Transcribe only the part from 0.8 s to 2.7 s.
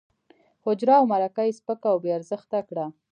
او مرکه یې سپکه او بې ارزښته